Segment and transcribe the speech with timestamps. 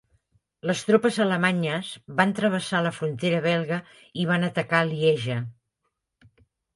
[0.67, 1.89] Les tropes alemanyes
[2.21, 3.77] van travessar la frontera belga
[4.23, 5.37] i van atacar Lieja.